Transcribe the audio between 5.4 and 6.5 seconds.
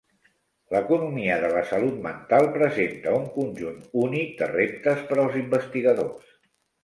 investigadors.